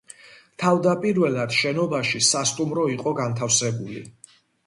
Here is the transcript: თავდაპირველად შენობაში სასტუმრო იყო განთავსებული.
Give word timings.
თავდაპირველად 0.61 1.53
შენობაში 1.57 2.21
სასტუმრო 2.29 2.87
იყო 2.97 3.15
განთავსებული. 3.23 4.03